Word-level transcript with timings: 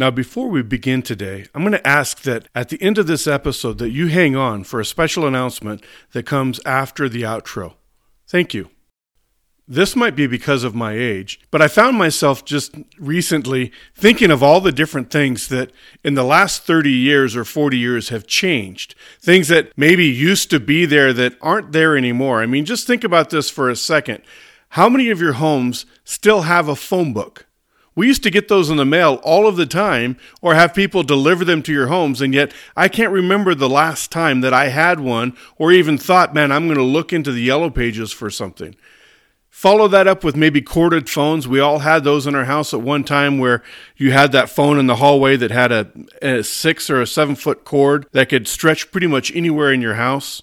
Now, 0.00 0.10
before 0.10 0.48
we 0.48 0.62
begin 0.62 1.02
today, 1.02 1.44
I'm 1.54 1.60
going 1.60 1.72
to 1.72 1.86
ask 1.86 2.22
that 2.22 2.48
at 2.54 2.70
the 2.70 2.80
end 2.80 2.96
of 2.96 3.06
this 3.06 3.26
episode 3.26 3.76
that 3.80 3.90
you 3.90 4.06
hang 4.06 4.34
on 4.34 4.64
for 4.64 4.80
a 4.80 4.84
special 4.84 5.26
announcement 5.26 5.84
that 6.12 6.24
comes 6.24 6.58
after 6.64 7.06
the 7.06 7.20
outro. 7.20 7.74
Thank 8.26 8.54
you. 8.54 8.70
This 9.68 9.94
might 9.94 10.16
be 10.16 10.26
because 10.26 10.64
of 10.64 10.74
my 10.74 10.94
age, 10.94 11.38
but 11.50 11.60
I 11.60 11.68
found 11.68 11.98
myself 11.98 12.46
just 12.46 12.74
recently 12.98 13.72
thinking 13.94 14.30
of 14.30 14.42
all 14.42 14.62
the 14.62 14.72
different 14.72 15.10
things 15.10 15.48
that 15.48 15.70
in 16.02 16.14
the 16.14 16.24
last 16.24 16.62
30 16.62 16.90
years 16.90 17.36
or 17.36 17.44
40 17.44 17.76
years 17.76 18.08
have 18.08 18.26
changed. 18.26 18.94
Things 19.20 19.48
that 19.48 19.70
maybe 19.76 20.06
used 20.06 20.48
to 20.48 20.60
be 20.60 20.86
there 20.86 21.12
that 21.12 21.36
aren't 21.42 21.72
there 21.72 21.94
anymore. 21.94 22.40
I 22.40 22.46
mean, 22.46 22.64
just 22.64 22.86
think 22.86 23.04
about 23.04 23.28
this 23.28 23.50
for 23.50 23.68
a 23.68 23.76
second. 23.76 24.22
How 24.70 24.88
many 24.88 25.10
of 25.10 25.20
your 25.20 25.34
homes 25.34 25.84
still 26.04 26.42
have 26.42 26.68
a 26.68 26.74
phone 26.74 27.12
book? 27.12 27.49
We 28.00 28.06
used 28.06 28.22
to 28.22 28.30
get 28.30 28.48
those 28.48 28.70
in 28.70 28.78
the 28.78 28.86
mail 28.86 29.20
all 29.22 29.46
of 29.46 29.56
the 29.56 29.66
time 29.66 30.16
or 30.40 30.54
have 30.54 30.72
people 30.72 31.02
deliver 31.02 31.44
them 31.44 31.62
to 31.64 31.70
your 31.70 31.88
homes, 31.88 32.22
and 32.22 32.32
yet 32.32 32.50
I 32.74 32.88
can't 32.88 33.12
remember 33.12 33.54
the 33.54 33.68
last 33.68 34.10
time 34.10 34.40
that 34.40 34.54
I 34.54 34.68
had 34.68 35.00
one 35.00 35.36
or 35.58 35.70
even 35.70 35.98
thought, 35.98 36.32
man, 36.32 36.50
I'm 36.50 36.64
going 36.66 36.78
to 36.78 36.82
look 36.82 37.12
into 37.12 37.30
the 37.30 37.42
yellow 37.42 37.68
pages 37.68 38.10
for 38.10 38.30
something. 38.30 38.74
Follow 39.50 39.86
that 39.88 40.08
up 40.08 40.24
with 40.24 40.34
maybe 40.34 40.62
corded 40.62 41.10
phones. 41.10 41.46
We 41.46 41.60
all 41.60 41.80
had 41.80 42.02
those 42.02 42.26
in 42.26 42.34
our 42.34 42.46
house 42.46 42.72
at 42.72 42.80
one 42.80 43.04
time 43.04 43.38
where 43.38 43.62
you 43.98 44.12
had 44.12 44.32
that 44.32 44.48
phone 44.48 44.78
in 44.78 44.86
the 44.86 44.96
hallway 44.96 45.36
that 45.36 45.50
had 45.50 45.70
a, 45.70 45.90
a 46.22 46.42
six 46.42 46.88
or 46.88 47.02
a 47.02 47.06
seven 47.06 47.36
foot 47.36 47.66
cord 47.66 48.06
that 48.12 48.30
could 48.30 48.48
stretch 48.48 48.90
pretty 48.90 49.08
much 49.08 49.30
anywhere 49.36 49.74
in 49.74 49.82
your 49.82 49.96
house. 49.96 50.40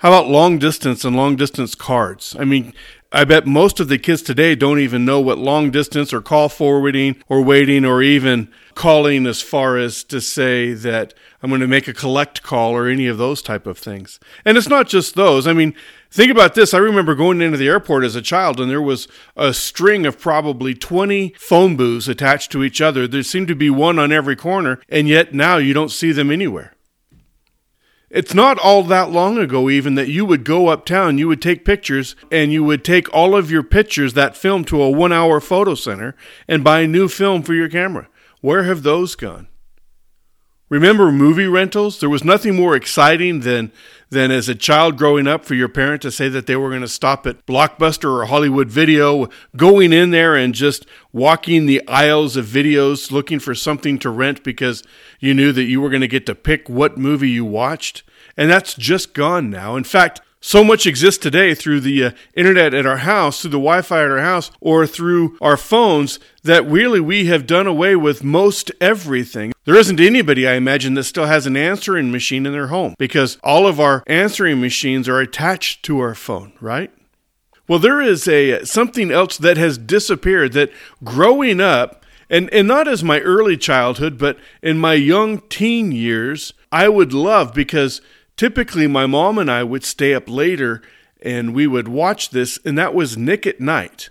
How 0.00 0.08
about 0.08 0.30
long 0.30 0.56
distance 0.56 1.04
and 1.04 1.14
long 1.14 1.36
distance 1.36 1.74
cards? 1.74 2.34
I 2.38 2.44
mean, 2.44 2.72
I 3.12 3.24
bet 3.24 3.46
most 3.46 3.80
of 3.80 3.88
the 3.88 3.98
kids 3.98 4.22
today 4.22 4.54
don't 4.54 4.78
even 4.78 5.04
know 5.04 5.20
what 5.20 5.36
long 5.36 5.70
distance 5.70 6.10
or 6.14 6.22
call 6.22 6.48
forwarding 6.48 7.22
or 7.28 7.42
waiting 7.42 7.84
or 7.84 8.00
even 8.00 8.50
calling 8.74 9.26
as 9.26 9.42
far 9.42 9.76
as 9.76 10.02
to 10.04 10.22
say 10.22 10.72
that 10.72 11.12
I'm 11.42 11.50
going 11.50 11.60
to 11.60 11.66
make 11.66 11.86
a 11.86 11.92
collect 11.92 12.42
call 12.42 12.72
or 12.72 12.88
any 12.88 13.08
of 13.08 13.18
those 13.18 13.42
type 13.42 13.66
of 13.66 13.76
things. 13.76 14.18
And 14.42 14.56
it's 14.56 14.70
not 14.70 14.88
just 14.88 15.16
those. 15.16 15.46
I 15.46 15.52
mean, 15.52 15.74
think 16.10 16.32
about 16.32 16.54
this. 16.54 16.72
I 16.72 16.78
remember 16.78 17.14
going 17.14 17.42
into 17.42 17.58
the 17.58 17.68
airport 17.68 18.02
as 18.02 18.16
a 18.16 18.22
child 18.22 18.58
and 18.58 18.70
there 18.70 18.80
was 18.80 19.06
a 19.36 19.52
string 19.52 20.06
of 20.06 20.18
probably 20.18 20.72
20 20.72 21.34
phone 21.36 21.76
booths 21.76 22.08
attached 22.08 22.50
to 22.52 22.64
each 22.64 22.80
other. 22.80 23.06
There 23.06 23.22
seemed 23.22 23.48
to 23.48 23.54
be 23.54 23.68
one 23.68 23.98
on 23.98 24.12
every 24.12 24.34
corner, 24.34 24.80
and 24.88 25.06
yet 25.06 25.34
now 25.34 25.58
you 25.58 25.74
don't 25.74 25.90
see 25.90 26.10
them 26.10 26.30
anywhere. 26.30 26.72
It's 28.10 28.34
not 28.34 28.58
all 28.58 28.82
that 28.82 29.12
long 29.12 29.38
ago, 29.38 29.70
even, 29.70 29.94
that 29.94 30.08
you 30.08 30.24
would 30.24 30.42
go 30.42 30.66
uptown, 30.66 31.16
you 31.16 31.28
would 31.28 31.40
take 31.40 31.64
pictures, 31.64 32.16
and 32.28 32.52
you 32.52 32.64
would 32.64 32.84
take 32.84 33.12
all 33.14 33.36
of 33.36 33.52
your 33.52 33.62
pictures, 33.62 34.14
that 34.14 34.36
film, 34.36 34.64
to 34.64 34.82
a 34.82 34.90
one 34.90 35.12
hour 35.12 35.40
photo 35.40 35.76
center 35.76 36.16
and 36.48 36.64
buy 36.64 36.86
new 36.86 37.06
film 37.06 37.42
for 37.42 37.54
your 37.54 37.68
camera. 37.68 38.08
Where 38.40 38.64
have 38.64 38.82
those 38.82 39.14
gone? 39.14 39.46
Remember 40.70 41.10
movie 41.10 41.48
rentals? 41.48 41.98
There 41.98 42.08
was 42.08 42.22
nothing 42.22 42.54
more 42.54 42.76
exciting 42.76 43.40
than, 43.40 43.72
than 44.08 44.30
as 44.30 44.48
a 44.48 44.54
child 44.54 44.96
growing 44.96 45.26
up 45.26 45.44
for 45.44 45.54
your 45.54 45.68
parent 45.68 46.00
to 46.02 46.12
say 46.12 46.28
that 46.28 46.46
they 46.46 46.54
were 46.54 46.68
going 46.68 46.80
to 46.80 46.88
stop 46.88 47.26
at 47.26 47.44
Blockbuster 47.44 48.22
or 48.22 48.26
Hollywood 48.26 48.68
Video, 48.68 49.28
going 49.56 49.92
in 49.92 50.12
there 50.12 50.36
and 50.36 50.54
just 50.54 50.86
walking 51.12 51.66
the 51.66 51.86
aisles 51.88 52.36
of 52.36 52.46
videos 52.46 53.10
looking 53.10 53.40
for 53.40 53.52
something 53.52 53.98
to 53.98 54.10
rent 54.10 54.44
because 54.44 54.84
you 55.18 55.34
knew 55.34 55.50
that 55.50 55.64
you 55.64 55.80
were 55.80 55.90
going 55.90 56.02
to 56.02 56.08
get 56.08 56.24
to 56.26 56.36
pick 56.36 56.68
what 56.68 56.96
movie 56.96 57.30
you 57.30 57.44
watched. 57.44 58.04
And 58.36 58.48
that's 58.48 58.74
just 58.74 59.12
gone 59.12 59.50
now. 59.50 59.74
In 59.74 59.82
fact, 59.82 60.20
so 60.40 60.64
much 60.64 60.86
exists 60.86 61.22
today 61.22 61.54
through 61.54 61.80
the 61.80 62.04
uh, 62.04 62.10
internet 62.34 62.72
at 62.72 62.86
our 62.86 62.98
house, 62.98 63.42
through 63.42 63.50
the 63.50 63.58
Wi 63.58 63.82
Fi 63.82 64.02
at 64.02 64.10
our 64.10 64.20
house, 64.20 64.50
or 64.60 64.86
through 64.86 65.36
our 65.40 65.56
phones 65.56 66.18
that 66.42 66.66
really 66.66 67.00
we 67.00 67.26
have 67.26 67.46
done 67.46 67.66
away 67.66 67.94
with 67.94 68.24
most 68.24 68.72
everything. 68.80 69.52
There 69.64 69.76
isn't 69.76 70.00
anybody, 70.00 70.48
I 70.48 70.54
imagine, 70.54 70.94
that 70.94 71.04
still 71.04 71.26
has 71.26 71.46
an 71.46 71.56
answering 71.56 72.10
machine 72.10 72.46
in 72.46 72.52
their 72.52 72.68
home 72.68 72.94
because 72.98 73.38
all 73.44 73.66
of 73.66 73.78
our 73.78 74.02
answering 74.06 74.60
machines 74.60 75.08
are 75.08 75.20
attached 75.20 75.82
to 75.84 76.00
our 76.00 76.14
phone, 76.14 76.52
right? 76.60 76.90
Well, 77.68 77.78
there 77.78 78.00
is 78.00 78.26
a 78.26 78.64
something 78.64 79.12
else 79.12 79.36
that 79.38 79.56
has 79.56 79.78
disappeared 79.78 80.54
that 80.54 80.72
growing 81.04 81.60
up, 81.60 82.04
and, 82.28 82.52
and 82.52 82.66
not 82.66 82.88
as 82.88 83.04
my 83.04 83.20
early 83.20 83.56
childhood, 83.56 84.18
but 84.18 84.38
in 84.62 84.78
my 84.78 84.94
young 84.94 85.40
teen 85.48 85.92
years, 85.92 86.52
I 86.72 86.88
would 86.88 87.12
love 87.12 87.54
because 87.54 88.00
typically 88.40 88.86
my 88.86 89.04
mom 89.04 89.36
and 89.36 89.50
I 89.50 89.62
would 89.62 89.84
stay 89.84 90.14
up 90.14 90.26
later 90.26 90.80
and 91.20 91.54
we 91.54 91.66
would 91.66 91.86
watch 91.86 92.30
this, 92.30 92.58
and 92.64 92.78
that 92.78 92.94
was 92.94 93.18
Nick 93.18 93.46
at 93.46 93.60
Night. 93.60 94.08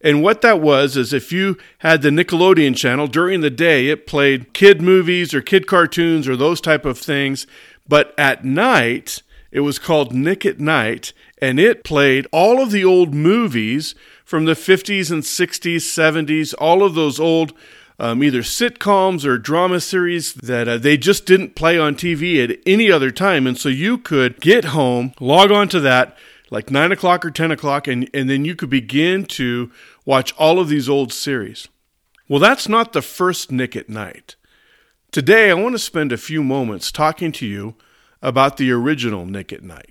And 0.00 0.22
what 0.22 0.42
that 0.42 0.60
was 0.60 0.96
is 0.96 1.12
if 1.12 1.32
you 1.32 1.56
had 1.78 2.02
the 2.02 2.10
Nickelodeon 2.10 2.76
channel 2.76 3.08
during 3.08 3.40
the 3.40 3.50
day, 3.50 3.88
it 3.88 4.06
played 4.06 4.54
kid 4.54 4.80
movies 4.80 5.34
or 5.34 5.40
kid 5.40 5.66
cartoons 5.66 6.28
or 6.28 6.36
those 6.36 6.60
type 6.60 6.84
of 6.84 6.98
things. 6.98 7.48
But 7.88 8.14
at 8.16 8.44
night, 8.44 9.24
it 9.50 9.60
was 9.60 9.80
called 9.80 10.14
Nick 10.14 10.46
at 10.46 10.60
Night, 10.60 11.12
and 11.42 11.58
it 11.58 11.82
played 11.82 12.28
all 12.30 12.62
of 12.62 12.70
the 12.70 12.84
old 12.84 13.12
movies 13.12 13.96
from 14.24 14.44
the 14.44 14.52
50s 14.52 15.10
and 15.10 15.24
60s, 15.24 15.78
70s, 15.78 16.54
all 16.60 16.84
of 16.84 16.94
those 16.94 17.18
old 17.18 17.52
um, 17.98 18.22
either 18.22 18.42
sitcoms 18.42 19.24
or 19.24 19.38
drama 19.38 19.80
series 19.80 20.34
that 20.34 20.68
uh, 20.68 20.78
they 20.78 20.96
just 20.96 21.26
didn't 21.26 21.56
play 21.56 21.78
on 21.78 21.94
TV 21.94 22.42
at 22.42 22.58
any 22.64 22.90
other 22.90 23.10
time. 23.10 23.46
And 23.46 23.58
so 23.58 23.68
you 23.68 23.98
could 23.98 24.40
get 24.40 24.66
home, 24.66 25.12
log 25.20 25.50
on 25.50 25.68
to 25.70 25.80
that 25.80 26.16
like 26.50 26.70
9 26.70 26.92
o'clock 26.92 27.24
or 27.24 27.30
10 27.30 27.50
o'clock, 27.50 27.86
and, 27.86 28.08
and 28.14 28.30
then 28.30 28.44
you 28.44 28.54
could 28.54 28.70
begin 28.70 29.24
to 29.24 29.70
watch 30.04 30.32
all 30.38 30.58
of 30.58 30.68
these 30.68 30.88
old 30.88 31.12
series. 31.12 31.68
Well, 32.28 32.40
that's 32.40 32.68
not 32.68 32.92
the 32.92 33.02
first 33.02 33.50
Nick 33.50 33.76
at 33.76 33.88
Night. 33.88 34.36
Today, 35.10 35.50
I 35.50 35.54
want 35.54 35.74
to 35.74 35.78
spend 35.78 36.12
a 36.12 36.18
few 36.18 36.42
moments 36.42 36.92
talking 36.92 37.32
to 37.32 37.46
you 37.46 37.74
about 38.22 38.56
the 38.56 38.70
original 38.70 39.26
Nick 39.26 39.52
at 39.52 39.62
Night. 39.62 39.90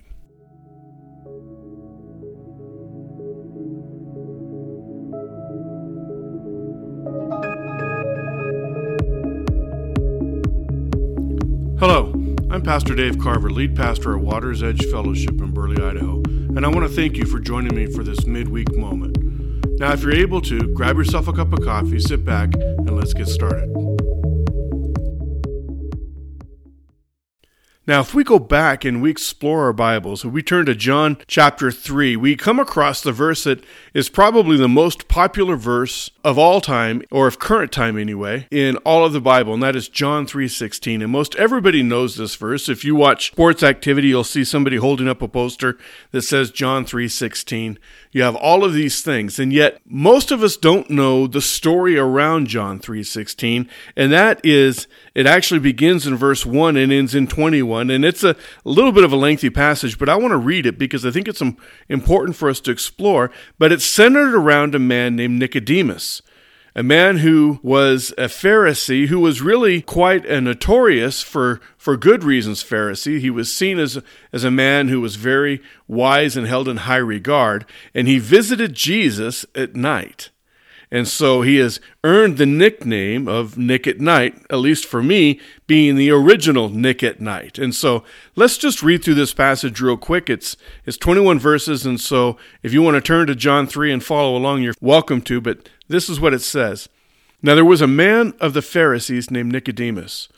Hello, 11.80 12.12
I'm 12.50 12.62
Pastor 12.62 12.96
Dave 12.96 13.20
Carver, 13.20 13.52
lead 13.52 13.76
pastor 13.76 14.16
at 14.16 14.20
Waters 14.20 14.64
Edge 14.64 14.84
Fellowship 14.86 15.40
in 15.40 15.52
Burley, 15.52 15.80
Idaho, 15.80 16.16
and 16.24 16.66
I 16.66 16.68
want 16.68 16.80
to 16.80 16.92
thank 16.92 17.16
you 17.16 17.24
for 17.24 17.38
joining 17.38 17.72
me 17.72 17.86
for 17.86 18.02
this 18.02 18.26
midweek 18.26 18.74
moment. 18.74 19.16
Now, 19.78 19.92
if 19.92 20.02
you're 20.02 20.16
able 20.16 20.40
to, 20.40 20.58
grab 20.74 20.96
yourself 20.96 21.28
a 21.28 21.32
cup 21.32 21.52
of 21.52 21.60
coffee, 21.62 22.00
sit 22.00 22.24
back, 22.24 22.52
and 22.54 22.96
let's 22.96 23.14
get 23.14 23.28
started. 23.28 23.87
Now, 27.88 28.00
if 28.00 28.14
we 28.14 28.22
go 28.22 28.38
back 28.38 28.84
and 28.84 29.00
we 29.00 29.10
explore 29.10 29.64
our 29.64 29.72
Bibles, 29.72 30.22
if 30.22 30.30
we 30.30 30.42
turn 30.42 30.66
to 30.66 30.74
John 30.74 31.16
chapter 31.26 31.70
3, 31.70 32.16
we 32.16 32.36
come 32.36 32.60
across 32.60 33.00
the 33.00 33.12
verse 33.12 33.44
that 33.44 33.64
is 33.94 34.10
probably 34.10 34.58
the 34.58 34.68
most 34.68 35.08
popular 35.08 35.56
verse 35.56 36.10
of 36.22 36.36
all 36.36 36.60
time, 36.60 37.00
or 37.10 37.26
of 37.26 37.38
current 37.38 37.72
time 37.72 37.96
anyway, 37.96 38.46
in 38.50 38.76
all 38.84 39.06
of 39.06 39.14
the 39.14 39.22
Bible, 39.22 39.54
and 39.54 39.62
that 39.62 39.74
is 39.74 39.88
John 39.88 40.26
3.16. 40.26 41.02
And 41.02 41.10
most 41.10 41.34
everybody 41.36 41.82
knows 41.82 42.16
this 42.16 42.34
verse. 42.34 42.68
If 42.68 42.84
you 42.84 42.94
watch 42.94 43.28
sports 43.28 43.62
activity, 43.62 44.08
you'll 44.08 44.22
see 44.22 44.44
somebody 44.44 44.76
holding 44.76 45.08
up 45.08 45.22
a 45.22 45.28
poster 45.28 45.78
that 46.10 46.20
says 46.20 46.50
John 46.50 46.84
3.16. 46.84 47.78
You 48.12 48.22
have 48.22 48.36
all 48.36 48.64
of 48.64 48.74
these 48.74 49.00
things, 49.00 49.38
and 49.38 49.50
yet 49.50 49.80
most 49.86 50.30
of 50.30 50.42
us 50.42 50.58
don't 50.58 50.90
know 50.90 51.26
the 51.26 51.40
story 51.40 51.96
around 51.96 52.48
John 52.48 52.80
3:16, 52.80 53.66
and 53.96 54.12
that 54.12 54.40
is 54.44 54.86
it 55.14 55.26
actually 55.26 55.60
begins 55.60 56.06
in 56.06 56.16
verse 56.16 56.44
1 56.44 56.76
and 56.76 56.92
ends 56.92 57.14
in 57.14 57.26
21, 57.26 57.77
and 57.78 58.04
it's 58.04 58.24
a, 58.24 58.30
a 58.30 58.36
little 58.64 58.92
bit 58.92 59.04
of 59.04 59.12
a 59.12 59.16
lengthy 59.16 59.50
passage, 59.50 59.98
but 59.98 60.08
I 60.08 60.16
want 60.16 60.32
to 60.32 60.38
read 60.38 60.66
it 60.66 60.78
because 60.78 61.06
I 61.06 61.10
think 61.10 61.28
it's 61.28 61.42
important 61.88 62.36
for 62.36 62.48
us 62.48 62.60
to 62.60 62.70
explore, 62.70 63.30
but 63.58 63.72
it's 63.72 63.84
centered 63.84 64.34
around 64.34 64.74
a 64.74 64.78
man 64.78 65.16
named 65.16 65.38
Nicodemus 65.38 66.22
a 66.78 66.82
man 66.84 67.16
who 67.16 67.58
was 67.60 68.12
a 68.16 68.26
Pharisee, 68.26 69.08
who 69.08 69.18
was 69.18 69.42
really 69.42 69.82
quite 69.82 70.24
a 70.26 70.40
notorious 70.40 71.22
for, 71.22 71.60
for 71.76 71.96
good 71.96 72.22
reasons 72.22 72.62
Pharisee. 72.62 73.18
He 73.18 73.30
was 73.30 73.52
seen 73.52 73.80
as, 73.80 73.98
as 74.32 74.44
a 74.44 74.50
man 74.50 74.86
who 74.86 75.00
was 75.00 75.16
very 75.16 75.60
wise 75.88 76.36
and 76.36 76.46
held 76.46 76.68
in 76.68 76.76
high 76.78 76.96
regard, 76.96 77.66
and 77.94 78.06
he 78.06 78.20
visited 78.20 78.74
Jesus 78.74 79.44
at 79.56 79.74
night. 79.74 80.30
And 80.90 81.06
so 81.06 81.42
he 81.42 81.56
has 81.56 81.80
earned 82.02 82.38
the 82.38 82.46
nickname 82.46 83.28
of 83.28 83.58
Nick 83.58 83.86
at 83.86 84.00
Night, 84.00 84.34
at 84.48 84.56
least 84.56 84.86
for 84.86 85.02
me, 85.02 85.38
being 85.66 85.96
the 85.96 86.10
original 86.10 86.70
Nick 86.70 87.02
at 87.02 87.20
Night. 87.20 87.58
And 87.58 87.74
so 87.74 88.04
let's 88.36 88.56
just 88.56 88.82
read 88.82 89.04
through 89.04 89.14
this 89.14 89.34
passage 89.34 89.80
real 89.80 89.98
quick. 89.98 90.30
It's, 90.30 90.56
it's 90.86 90.96
21 90.96 91.38
verses, 91.38 91.84
and 91.84 92.00
so 92.00 92.38
if 92.62 92.72
you 92.72 92.80
want 92.80 92.94
to 92.94 93.02
turn 93.02 93.26
to 93.26 93.34
John 93.34 93.66
3 93.66 93.92
and 93.92 94.02
follow 94.02 94.34
along, 94.36 94.62
you're 94.62 94.74
welcome 94.80 95.20
to, 95.22 95.40
but 95.42 95.68
this 95.88 96.08
is 96.08 96.20
what 96.20 96.34
it 96.34 96.42
says 96.42 96.88
Now 97.42 97.54
there 97.54 97.64
was 97.64 97.82
a 97.82 97.86
man 97.86 98.32
of 98.40 98.54
the 98.54 98.62
Pharisees 98.62 99.30
named 99.30 99.52
Nicodemus, 99.52 100.28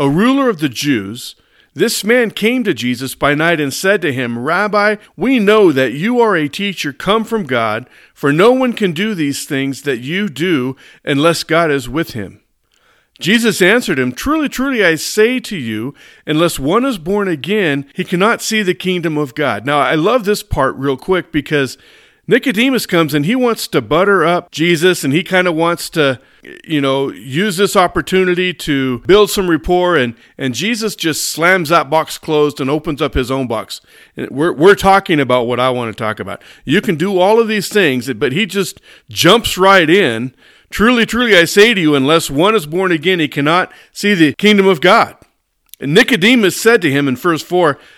a 0.00 0.08
ruler 0.08 0.48
of 0.48 0.60
the 0.60 0.70
Jews. 0.70 1.36
This 1.78 2.02
man 2.02 2.32
came 2.32 2.64
to 2.64 2.74
Jesus 2.74 3.14
by 3.14 3.36
night 3.36 3.60
and 3.60 3.72
said 3.72 4.02
to 4.02 4.12
him, 4.12 4.36
Rabbi, 4.36 4.96
we 5.16 5.38
know 5.38 5.70
that 5.70 5.92
you 5.92 6.18
are 6.18 6.34
a 6.34 6.48
teacher 6.48 6.92
come 6.92 7.22
from 7.22 7.44
God, 7.44 7.88
for 8.12 8.32
no 8.32 8.50
one 8.50 8.72
can 8.72 8.90
do 8.90 9.14
these 9.14 9.44
things 9.44 9.82
that 9.82 9.98
you 9.98 10.28
do 10.28 10.74
unless 11.04 11.44
God 11.44 11.70
is 11.70 11.88
with 11.88 12.14
him. 12.14 12.40
Jesus 13.20 13.62
answered 13.62 13.96
him, 13.96 14.10
Truly, 14.10 14.48
truly, 14.48 14.84
I 14.84 14.96
say 14.96 15.38
to 15.38 15.56
you, 15.56 15.94
unless 16.26 16.58
one 16.58 16.84
is 16.84 16.98
born 16.98 17.28
again, 17.28 17.86
he 17.94 18.02
cannot 18.02 18.42
see 18.42 18.64
the 18.64 18.74
kingdom 18.74 19.16
of 19.16 19.36
God. 19.36 19.64
Now, 19.64 19.78
I 19.78 19.94
love 19.94 20.24
this 20.24 20.42
part 20.42 20.74
real 20.74 20.96
quick 20.96 21.30
because 21.30 21.78
Nicodemus 22.28 22.86
comes 22.86 23.14
and 23.14 23.24
he 23.24 23.34
wants 23.34 23.66
to 23.68 23.80
butter 23.80 24.24
up 24.24 24.52
Jesus 24.52 25.02
and 25.02 25.12
he 25.12 25.24
kind 25.24 25.48
of 25.48 25.56
wants 25.56 25.90
to, 25.90 26.20
you 26.62 26.80
know, 26.80 27.10
use 27.10 27.56
this 27.56 27.74
opportunity 27.74 28.54
to 28.54 29.00
build 29.00 29.30
some 29.30 29.50
rapport. 29.50 29.96
And, 29.96 30.14
and 30.36 30.54
Jesus 30.54 30.94
just 30.94 31.30
slams 31.30 31.70
that 31.70 31.90
box 31.90 32.18
closed 32.18 32.60
and 32.60 32.70
opens 32.70 33.02
up 33.02 33.14
his 33.14 33.30
own 33.30 33.48
box. 33.48 33.80
We're, 34.16 34.52
we're 34.52 34.76
talking 34.76 35.18
about 35.18 35.46
what 35.46 35.58
I 35.58 35.70
want 35.70 35.90
to 35.96 36.00
talk 36.00 36.20
about. 36.20 36.42
You 36.64 36.80
can 36.80 36.96
do 36.96 37.18
all 37.18 37.40
of 37.40 37.48
these 37.48 37.68
things, 37.68 38.12
but 38.12 38.32
he 38.32 38.46
just 38.46 38.80
jumps 39.08 39.58
right 39.58 39.90
in 39.90 40.34
Truly, 40.70 41.06
truly, 41.06 41.36
I 41.36 41.44
say 41.44 41.72
to 41.72 41.80
you, 41.80 41.94
unless 41.94 42.30
one 42.30 42.54
is 42.54 42.66
born 42.66 42.92
again, 42.92 43.20
he 43.20 43.28
cannot 43.28 43.72
see 43.92 44.14
the 44.14 44.34
kingdom 44.34 44.66
of 44.66 44.80
God. 44.80 45.16
And 45.80 45.94
Nicodemus 45.94 46.60
said 46.60 46.82
to 46.82 46.90
him 46.90 47.08
in 47.08 47.16
verse 47.16 47.42
4, 47.42 47.78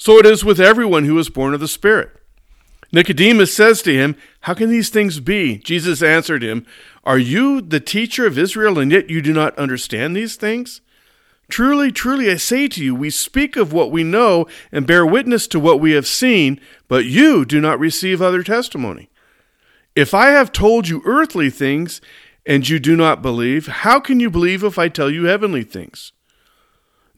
So 0.00 0.16
it 0.16 0.24
is 0.24 0.42
with 0.42 0.58
everyone 0.58 1.04
who 1.04 1.18
is 1.18 1.28
born 1.28 1.52
of 1.52 1.60
the 1.60 1.68
Spirit. 1.68 2.08
Nicodemus 2.90 3.54
says 3.54 3.82
to 3.82 3.92
him, 3.92 4.16
How 4.40 4.54
can 4.54 4.70
these 4.70 4.88
things 4.88 5.20
be? 5.20 5.58
Jesus 5.58 6.02
answered 6.02 6.42
him, 6.42 6.64
Are 7.04 7.18
you 7.18 7.60
the 7.60 7.80
teacher 7.80 8.26
of 8.26 8.38
Israel, 8.38 8.78
and 8.78 8.90
yet 8.90 9.10
you 9.10 9.20
do 9.20 9.34
not 9.34 9.58
understand 9.58 10.16
these 10.16 10.36
things? 10.36 10.80
Truly, 11.50 11.92
truly, 11.92 12.30
I 12.30 12.36
say 12.36 12.66
to 12.66 12.82
you, 12.82 12.94
we 12.94 13.10
speak 13.10 13.56
of 13.56 13.74
what 13.74 13.90
we 13.90 14.02
know 14.02 14.46
and 14.72 14.86
bear 14.86 15.04
witness 15.04 15.46
to 15.48 15.60
what 15.60 15.80
we 15.80 15.92
have 15.92 16.06
seen, 16.06 16.62
but 16.88 17.04
you 17.04 17.44
do 17.44 17.60
not 17.60 17.78
receive 17.78 18.22
other 18.22 18.42
testimony. 18.42 19.10
If 19.94 20.14
I 20.14 20.28
have 20.28 20.50
told 20.50 20.88
you 20.88 21.02
earthly 21.04 21.50
things, 21.50 22.00
and 22.46 22.66
you 22.66 22.78
do 22.78 22.96
not 22.96 23.20
believe, 23.20 23.66
how 23.66 24.00
can 24.00 24.18
you 24.18 24.30
believe 24.30 24.64
if 24.64 24.78
I 24.78 24.88
tell 24.88 25.10
you 25.10 25.24
heavenly 25.24 25.62
things? 25.62 26.12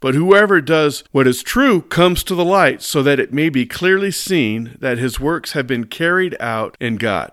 But 0.00 0.14
whoever 0.14 0.60
does 0.60 1.04
what 1.10 1.26
is 1.26 1.42
true 1.42 1.82
comes 1.82 2.22
to 2.24 2.34
the 2.34 2.44
light, 2.44 2.82
so 2.82 3.02
that 3.02 3.18
it 3.18 3.32
may 3.32 3.48
be 3.48 3.66
clearly 3.66 4.10
seen 4.10 4.76
that 4.80 4.98
his 4.98 5.18
works 5.18 5.52
have 5.52 5.66
been 5.66 5.86
carried 5.86 6.36
out 6.40 6.76
in 6.80 6.96
God. 6.96 7.32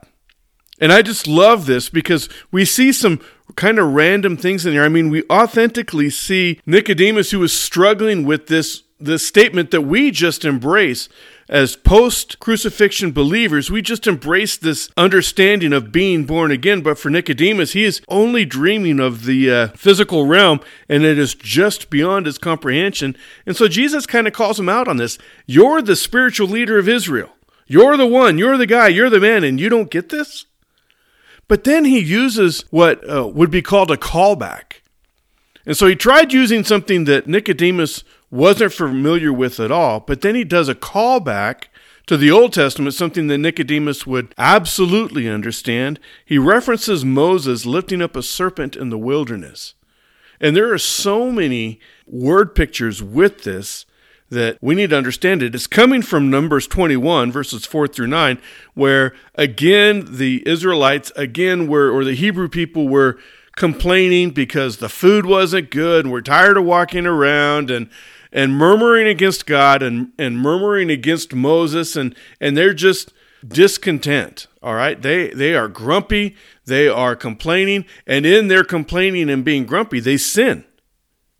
And 0.79 0.91
I 0.91 1.01
just 1.01 1.27
love 1.27 1.65
this 1.65 1.89
because 1.89 2.29
we 2.51 2.65
see 2.65 2.91
some 2.91 3.19
kind 3.55 3.79
of 3.79 3.93
random 3.93 4.37
things 4.37 4.65
in 4.65 4.73
there. 4.73 4.83
I 4.83 4.89
mean, 4.89 5.09
we 5.09 5.23
authentically 5.29 6.09
see 6.09 6.59
Nicodemus 6.65 7.31
who 7.31 7.43
is 7.43 7.53
struggling 7.53 8.25
with 8.25 8.47
this 8.47 8.83
this 9.05 9.27
statement 9.27 9.71
that 9.71 9.81
we 9.81 10.11
just 10.11 10.45
embrace 10.45 11.09
as 11.49 11.75
post 11.75 12.39
crucifixion 12.39 13.11
believers, 13.11 13.69
we 13.69 13.81
just 13.81 14.07
embrace 14.07 14.57
this 14.57 14.89
understanding 14.95 15.73
of 15.73 15.91
being 15.91 16.25
born 16.25 16.51
again. 16.51 16.81
But 16.81 16.97
for 16.97 17.09
Nicodemus, 17.09 17.73
he 17.73 17.83
is 17.83 18.01
only 18.07 18.45
dreaming 18.45 18.99
of 18.99 19.25
the 19.25 19.51
uh, 19.51 19.67
physical 19.69 20.25
realm, 20.25 20.61
and 20.87 21.03
it 21.03 21.19
is 21.19 21.35
just 21.35 21.89
beyond 21.89 22.25
his 22.25 22.37
comprehension. 22.37 23.15
And 23.45 23.55
so 23.55 23.67
Jesus 23.67 24.05
kind 24.05 24.25
of 24.25 24.33
calls 24.33 24.59
him 24.59 24.69
out 24.69 24.87
on 24.87 24.97
this. 24.97 25.17
You're 25.45 25.81
the 25.81 25.95
spiritual 25.95 26.47
leader 26.47 26.79
of 26.79 26.87
Israel. 26.87 27.29
You're 27.67 27.97
the 27.97 28.07
one, 28.07 28.37
you're 28.37 28.57
the 28.57 28.65
guy, 28.65 28.87
you're 28.87 29.09
the 29.09 29.19
man, 29.19 29.43
and 29.43 29.59
you 29.59 29.69
don't 29.69 29.91
get 29.91 30.09
this? 30.09 30.45
But 31.47 31.63
then 31.63 31.85
he 31.85 31.99
uses 31.99 32.65
what 32.71 33.07
uh, 33.09 33.27
would 33.27 33.51
be 33.51 33.61
called 33.61 33.91
a 33.91 33.97
callback. 33.97 34.81
And 35.65 35.77
so 35.77 35.87
he 35.87 35.95
tried 35.95 36.33
using 36.33 36.63
something 36.63 37.05
that 37.05 37.27
Nicodemus 37.27 38.03
wasn't 38.33 38.73
familiar 38.73 39.31
with 39.31 39.59
at 39.59 39.71
all. 39.71 39.99
But 39.99 40.21
then 40.21 40.33
he 40.33 40.43
does 40.43 40.67
a 40.67 40.73
callback 40.73 41.65
to 42.07 42.17
the 42.17 42.31
Old 42.31 42.51
Testament, 42.51 42.95
something 42.95 43.27
that 43.27 43.37
Nicodemus 43.37 44.07
would 44.07 44.33
absolutely 44.39 45.29
understand. 45.29 45.99
He 46.25 46.39
references 46.39 47.05
Moses 47.05 47.67
lifting 47.67 48.01
up 48.01 48.15
a 48.15 48.23
serpent 48.23 48.75
in 48.75 48.89
the 48.89 48.97
wilderness. 48.97 49.75
And 50.41 50.55
there 50.55 50.73
are 50.73 50.79
so 50.79 51.31
many 51.31 51.79
word 52.07 52.55
pictures 52.55 53.03
with 53.03 53.43
this 53.43 53.85
that 54.31 54.57
we 54.61 54.73
need 54.73 54.89
to 54.89 54.97
understand 54.97 55.43
it. 55.43 55.53
It's 55.53 55.67
coming 55.67 56.01
from 56.01 56.31
Numbers 56.31 56.65
21, 56.65 57.31
verses 57.31 57.67
4 57.67 57.87
through 57.87 58.07
9, 58.07 58.41
where 58.73 59.13
again 59.35 60.05
the 60.09 60.41
Israelites, 60.47 61.11
again 61.15 61.67
were, 61.67 61.91
or 61.91 62.03
the 62.03 62.15
Hebrew 62.15 62.49
people 62.49 62.89
were 62.89 63.19
complaining 63.55 64.31
because 64.31 64.77
the 64.77 64.89
food 64.89 65.27
wasn't 65.27 65.69
good 65.69 66.05
and 66.05 66.11
we're 66.11 66.21
tired 66.21 66.57
of 66.57 66.65
walking 66.65 67.05
around 67.05 67.69
and 67.69 67.87
and 68.33 68.57
murmuring 68.57 69.07
against 69.07 69.45
God 69.45 69.81
and, 69.81 70.11
and 70.17 70.37
murmuring 70.37 70.89
against 70.89 71.33
Moses, 71.33 71.95
and, 71.95 72.15
and 72.41 72.57
they're 72.57 72.73
just 72.73 73.13
discontent. 73.47 74.47
All 74.61 74.73
right. 74.73 75.01
They 75.01 75.29
they 75.29 75.53
are 75.53 75.67
grumpy, 75.67 76.35
they 76.65 76.87
are 76.87 77.15
complaining, 77.15 77.85
and 78.07 78.25
in 78.25 78.47
their 78.47 78.63
complaining 78.63 79.29
and 79.29 79.45
being 79.45 79.65
grumpy, 79.65 79.99
they 79.99 80.17
sin. 80.17 80.65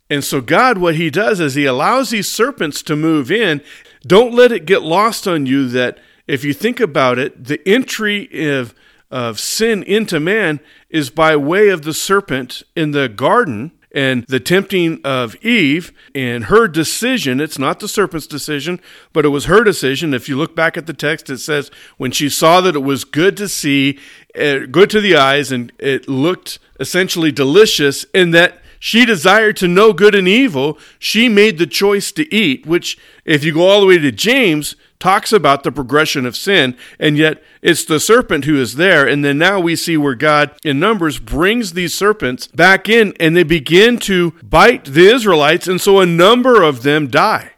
And 0.10 0.24
so 0.24 0.42
God, 0.42 0.78
what 0.78 0.96
he 0.96 1.10
does 1.10 1.40
is 1.40 1.56
he 1.56 1.66
allows 1.66 2.10
these 2.10 2.30
serpents 2.30 2.84
to 2.84 2.96
move 2.96 3.32
in. 3.32 3.62
Don't 4.06 4.36
let 4.36 4.52
it 4.52 4.66
get 4.66 4.84
lost 4.84 5.28
on 5.28 5.46
you 5.46 5.68
that 5.70 5.98
if 6.28 6.44
you 6.44 6.54
think 6.54 6.80
about 6.80 7.18
it, 7.18 7.46
the 7.46 7.68
entry 7.68 8.30
of 8.52 8.76
of 9.10 9.40
sin 9.40 9.84
into 9.84 10.20
man 10.20 10.60
is 10.90 11.10
by 11.10 11.36
way 11.36 11.70
of 11.70 11.84
the 11.84 11.94
serpent 11.94 12.64
in 12.76 12.92
the 12.92 13.08
garden 13.08 13.72
and 13.94 14.26
the 14.28 14.40
tempting 14.40 15.00
of 15.04 15.36
Eve 15.44 15.92
and 16.16 16.46
her 16.46 16.68
decision. 16.68 17.40
It's 17.40 17.60
not 17.60 17.80
the 17.80 17.88
serpent's 17.88 18.28
decision, 18.28 18.80
but 19.14 19.26
it 19.26 19.30
was 19.30 19.46
her 19.46 19.64
decision. 19.64 20.14
If 20.14 20.28
you 20.28 20.36
look 20.36 20.56
back 20.56 20.78
at 20.78 20.88
the 20.88 20.94
text, 20.94 21.30
it 21.30 21.38
says, 21.38 21.70
when 21.98 22.12
she 22.12 22.30
saw 22.30 22.60
that 22.62 22.76
it 22.76 22.80
was 22.80 23.04
good 23.04 23.38
to 23.38 23.48
see, 23.48 24.00
uh, 24.36 24.66
good 24.72 24.90
to 24.90 25.02
the 25.02 25.16
eyes, 25.16 25.52
and 25.52 25.72
it 25.78 26.10
looked 26.10 26.60
essentially 26.80 27.32
delicious, 27.32 28.06
and 28.14 28.34
that 28.34 28.62
she 28.80 29.06
desired 29.06 29.56
to 29.58 29.68
know 29.68 29.94
good 29.94 30.16
and 30.16 30.28
evil, 30.28 30.78
she 31.00 31.30
made 31.30 31.58
the 31.58 31.68
choice 31.68 32.12
to 32.12 32.34
eat, 32.34 32.66
which, 32.66 32.98
if 33.24 33.44
you 33.44 33.54
go 33.54 33.68
all 33.68 33.80
the 33.80 33.88
way 33.88 33.98
to 33.98 34.12
James, 34.12 34.76
talks 35.04 35.34
about 35.34 35.64
the 35.64 35.72
progression 35.72 36.26
of 36.26 36.34
sin, 36.34 36.78
and 36.98 37.18
yet 37.18 37.44
it's 37.62 37.84
the 37.84 38.00
serpent 38.00 38.46
who 38.46 38.56
is 38.56 38.76
there. 38.76 39.06
And 39.06 39.24
then 39.24 39.38
now 39.38 39.60
we 39.60 39.76
see 39.76 39.98
where 39.98 40.16
God, 40.16 40.52
in 40.64 40.80
Numbers, 40.80 41.20
brings 41.20 41.74
these 41.74 41.94
serpents 41.94 42.48
back 42.48 42.88
in 42.88 43.14
and 43.20 43.36
they 43.36 43.44
begin 43.44 43.98
to 44.00 44.32
bite 44.42 44.86
the 44.86 45.14
Israelites, 45.14 45.68
and 45.68 45.82
so 45.82 46.00
a 46.00 46.06
number 46.06 46.64
of 46.64 46.84
them 46.84 47.10
die. 47.10 47.53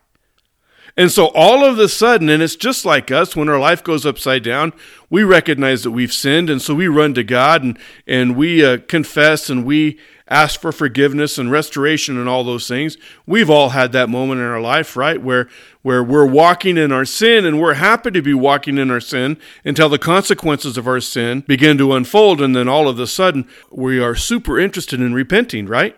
And 0.97 1.11
so 1.11 1.27
all 1.27 1.65
of 1.65 1.77
a 1.77 1.89
sudden, 1.89 2.29
and 2.29 2.41
it's 2.41 2.55
just 2.55 2.85
like 2.85 3.11
us, 3.11 3.35
when 3.35 3.49
our 3.49 3.59
life 3.59 3.83
goes 3.83 4.05
upside 4.05 4.43
down, 4.43 4.71
we 5.09 5.23
recognize 5.23 5.83
that 5.83 5.91
we've 5.91 6.13
sinned. 6.13 6.49
And 6.49 6.61
so 6.61 6.73
we 6.73 6.87
run 6.87 7.13
to 7.15 7.23
God 7.23 7.63
and, 7.63 7.77
and 8.07 8.37
we 8.37 8.65
uh, 8.65 8.77
confess 8.87 9.49
and 9.49 9.65
we 9.65 9.99
ask 10.27 10.59
for 10.59 10.71
forgiveness 10.71 11.37
and 11.37 11.51
restoration 11.51 12.17
and 12.17 12.29
all 12.29 12.43
those 12.43 12.67
things. 12.67 12.97
We've 13.27 13.49
all 13.49 13.69
had 13.69 13.91
that 13.91 14.09
moment 14.09 14.39
in 14.39 14.47
our 14.47 14.61
life, 14.61 14.95
right? 14.95 15.21
Where, 15.21 15.49
where 15.81 16.03
we're 16.03 16.25
walking 16.25 16.77
in 16.77 16.91
our 16.91 17.05
sin 17.05 17.45
and 17.45 17.61
we're 17.61 17.75
happy 17.75 18.11
to 18.11 18.21
be 18.21 18.33
walking 18.33 18.77
in 18.77 18.89
our 18.89 19.01
sin 19.01 19.37
until 19.65 19.89
the 19.89 19.99
consequences 19.99 20.77
of 20.77 20.87
our 20.87 21.01
sin 21.01 21.41
begin 21.41 21.77
to 21.77 21.93
unfold. 21.93 22.41
And 22.41 22.55
then 22.55 22.69
all 22.69 22.87
of 22.87 22.99
a 22.99 23.05
sudden, 23.05 23.47
we 23.69 23.99
are 23.99 24.15
super 24.15 24.57
interested 24.57 25.01
in 25.01 25.13
repenting, 25.13 25.67
right? 25.67 25.95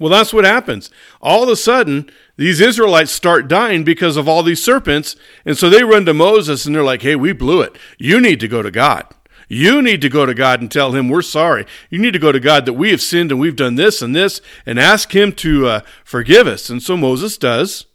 Well, 0.00 0.10
that's 0.10 0.32
what 0.32 0.44
happens. 0.44 0.90
All 1.20 1.44
of 1.44 1.48
a 1.48 1.56
sudden, 1.56 2.10
these 2.36 2.60
Israelites 2.60 3.12
start 3.12 3.46
dying 3.46 3.84
because 3.84 4.16
of 4.16 4.28
all 4.28 4.42
these 4.42 4.62
serpents. 4.62 5.14
And 5.44 5.56
so 5.56 5.70
they 5.70 5.84
run 5.84 6.04
to 6.06 6.14
Moses 6.14 6.66
and 6.66 6.74
they're 6.74 6.82
like, 6.82 7.02
hey, 7.02 7.14
we 7.14 7.32
blew 7.32 7.60
it. 7.60 7.76
You 7.96 8.20
need 8.20 8.40
to 8.40 8.48
go 8.48 8.60
to 8.60 8.72
God. 8.72 9.06
You 9.46 9.82
need 9.82 10.00
to 10.00 10.08
go 10.08 10.26
to 10.26 10.34
God 10.34 10.60
and 10.60 10.70
tell 10.70 10.92
him 10.92 11.08
we're 11.08 11.22
sorry. 11.22 11.66
You 11.90 12.00
need 12.00 12.12
to 12.12 12.18
go 12.18 12.32
to 12.32 12.40
God 12.40 12.66
that 12.66 12.72
we 12.72 12.90
have 12.90 13.02
sinned 13.02 13.30
and 13.30 13.38
we've 13.38 13.54
done 13.54 13.76
this 13.76 14.02
and 14.02 14.16
this 14.16 14.40
and 14.66 14.80
ask 14.80 15.14
him 15.14 15.32
to 15.34 15.66
uh, 15.66 15.80
forgive 16.02 16.48
us. 16.48 16.70
And 16.70 16.82
so 16.82 16.96
Moses 16.96 17.36
does. 17.36 17.86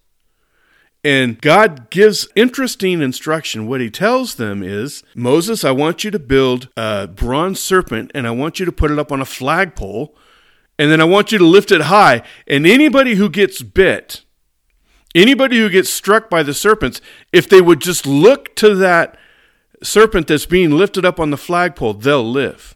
And 1.03 1.39
God 1.41 1.89
gives 1.89 2.27
interesting 2.35 3.01
instruction. 3.01 3.67
What 3.67 3.81
he 3.81 3.89
tells 3.89 4.35
them 4.35 4.61
is 4.61 5.01
Moses, 5.15 5.63
I 5.63 5.71
want 5.71 6.03
you 6.03 6.11
to 6.11 6.19
build 6.19 6.69
a 6.77 7.07
bronze 7.07 7.59
serpent 7.61 8.11
and 8.13 8.27
I 8.27 8.31
want 8.31 8.59
you 8.59 8.65
to 8.65 8.71
put 8.71 8.91
it 8.91 8.99
up 8.99 9.11
on 9.11 9.21
a 9.21 9.25
flagpole 9.25 10.15
and 10.79 10.89
then 10.89 11.01
I 11.01 11.03
want 11.03 11.33
you 11.33 11.37
to 11.37 11.45
lift 11.45 11.73
it 11.73 11.81
high. 11.81 12.23
And 12.47 12.65
anybody 12.65 13.15
who 13.15 13.29
gets 13.29 13.61
bit, 13.61 14.23
anybody 15.13 15.57
who 15.57 15.69
gets 15.69 15.89
struck 15.89 16.29
by 16.29 16.41
the 16.41 16.53
serpents, 16.53 17.01
if 17.33 17.49
they 17.49 17.59
would 17.59 17.81
just 17.81 18.07
look 18.07 18.55
to 18.55 18.73
that 18.75 19.17
serpent 19.83 20.27
that's 20.27 20.45
being 20.45 20.71
lifted 20.71 21.05
up 21.05 21.19
on 21.19 21.31
the 21.31 21.37
flagpole, 21.37 21.95
they'll 21.95 22.23
live. 22.23 22.75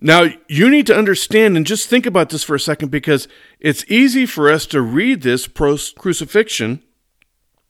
Now, 0.00 0.28
you 0.48 0.70
need 0.70 0.86
to 0.86 0.96
understand 0.96 1.58
and 1.58 1.66
just 1.66 1.88
think 1.88 2.06
about 2.06 2.30
this 2.30 2.44
for 2.44 2.54
a 2.54 2.60
second 2.60 2.90
because 2.90 3.28
it's 3.60 3.84
easy 3.88 4.24
for 4.24 4.50
us 4.50 4.64
to 4.66 4.80
read 4.80 5.20
this 5.20 5.46
post 5.46 5.96
crucifixion, 5.96 6.82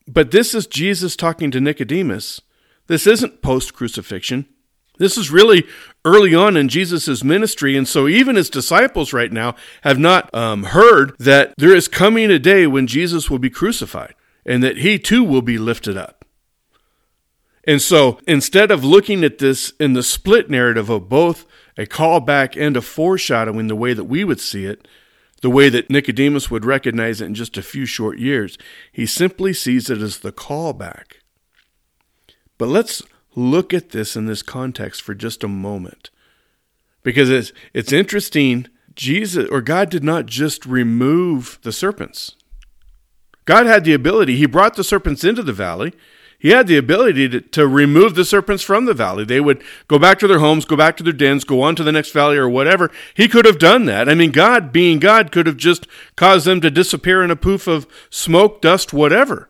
but 0.06 0.30
this 0.30 0.54
is 0.54 0.68
Jesus 0.68 1.16
talking 1.16 1.50
to 1.50 1.60
Nicodemus. 1.60 2.40
This 2.86 3.06
isn't 3.06 3.42
post 3.42 3.74
crucifixion. 3.74 4.46
This 4.98 5.16
is 5.16 5.30
really 5.30 5.64
early 6.04 6.34
on 6.34 6.56
in 6.56 6.68
Jesus' 6.68 7.24
ministry. 7.24 7.76
And 7.76 7.86
so 7.86 8.06
even 8.08 8.36
his 8.36 8.50
disciples 8.50 9.12
right 9.12 9.32
now 9.32 9.54
have 9.82 9.98
not 9.98 10.32
um, 10.34 10.64
heard 10.64 11.16
that 11.18 11.54
there 11.56 11.74
is 11.74 11.88
coming 11.88 12.30
a 12.30 12.38
day 12.38 12.66
when 12.66 12.86
Jesus 12.86 13.30
will 13.30 13.38
be 13.38 13.50
crucified 13.50 14.14
and 14.44 14.62
that 14.62 14.78
he 14.78 14.98
too 14.98 15.24
will 15.24 15.42
be 15.42 15.58
lifted 15.58 15.96
up. 15.96 16.24
And 17.64 17.82
so 17.82 18.18
instead 18.26 18.70
of 18.70 18.84
looking 18.84 19.22
at 19.24 19.38
this 19.38 19.72
in 19.78 19.92
the 19.92 20.02
split 20.02 20.48
narrative 20.48 20.88
of 20.88 21.08
both 21.08 21.44
a 21.76 21.84
callback 21.84 22.60
and 22.60 22.76
a 22.76 22.82
foreshadowing 22.82 23.66
the 23.66 23.76
way 23.76 23.92
that 23.92 24.04
we 24.04 24.24
would 24.24 24.40
see 24.40 24.64
it, 24.64 24.88
the 25.42 25.50
way 25.50 25.68
that 25.68 25.90
Nicodemus 25.90 26.50
would 26.50 26.64
recognize 26.64 27.20
it 27.20 27.26
in 27.26 27.34
just 27.34 27.56
a 27.56 27.62
few 27.62 27.86
short 27.86 28.18
years, 28.18 28.58
he 28.90 29.06
simply 29.06 29.52
sees 29.52 29.90
it 29.90 29.98
as 29.98 30.18
the 30.18 30.32
callback. 30.32 31.18
But 32.56 32.68
let's 32.68 33.02
look 33.38 33.72
at 33.72 33.90
this 33.90 34.16
in 34.16 34.26
this 34.26 34.42
context 34.42 35.00
for 35.00 35.14
just 35.14 35.44
a 35.44 35.48
moment. 35.48 36.10
Because 37.02 37.30
it's, 37.30 37.52
it's 37.72 37.92
interesting, 37.92 38.66
Jesus 38.94 39.48
or 39.50 39.62
God 39.62 39.90
did 39.90 40.02
not 40.02 40.26
just 40.26 40.66
remove 40.66 41.58
the 41.62 41.72
serpents. 41.72 42.34
God 43.44 43.66
had 43.66 43.84
the 43.84 43.94
ability, 43.94 44.36
He 44.36 44.46
brought 44.46 44.76
the 44.76 44.84
serpents 44.84 45.24
into 45.24 45.42
the 45.42 45.52
valley. 45.52 45.92
He 46.40 46.50
had 46.50 46.68
the 46.68 46.76
ability 46.76 47.28
to, 47.30 47.40
to 47.40 47.66
remove 47.66 48.14
the 48.14 48.24
serpents 48.24 48.62
from 48.62 48.84
the 48.84 48.94
valley. 48.94 49.24
They 49.24 49.40
would 49.40 49.60
go 49.88 49.98
back 49.98 50.20
to 50.20 50.28
their 50.28 50.38
homes, 50.38 50.64
go 50.64 50.76
back 50.76 50.96
to 50.98 51.02
their 51.02 51.12
dens, 51.12 51.42
go 51.42 51.62
on 51.62 51.74
to 51.74 51.82
the 51.82 51.90
next 51.90 52.12
valley 52.12 52.36
or 52.36 52.48
whatever. 52.48 52.92
He 53.14 53.26
could 53.26 53.44
have 53.44 53.58
done 53.58 53.86
that. 53.86 54.08
I 54.08 54.14
mean, 54.14 54.30
God, 54.30 54.72
being 54.72 55.00
God, 55.00 55.32
could 55.32 55.48
have 55.48 55.56
just 55.56 55.88
caused 56.14 56.46
them 56.46 56.60
to 56.60 56.70
disappear 56.70 57.24
in 57.24 57.32
a 57.32 57.36
poof 57.36 57.66
of 57.66 57.88
smoke, 58.08 58.62
dust, 58.62 58.92
whatever. 58.92 59.48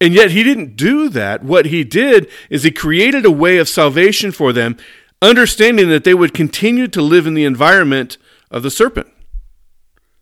And 0.00 0.14
yet 0.14 0.30
he 0.30 0.42
didn't 0.42 0.76
do 0.76 1.08
that. 1.08 1.42
What 1.42 1.66
he 1.66 1.82
did 1.84 2.30
is 2.50 2.62
he 2.62 2.70
created 2.70 3.24
a 3.24 3.30
way 3.30 3.58
of 3.58 3.68
salvation 3.68 4.30
for 4.30 4.52
them, 4.52 4.76
understanding 5.20 5.88
that 5.88 6.04
they 6.04 6.14
would 6.14 6.34
continue 6.34 6.86
to 6.88 7.02
live 7.02 7.26
in 7.26 7.34
the 7.34 7.44
environment 7.44 8.16
of 8.50 8.62
the 8.62 8.70
serpent. 8.70 9.08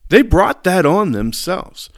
They 0.09 0.23
brought 0.23 0.64
that 0.64 0.87
on 0.87 1.12
themselves. 1.12 1.90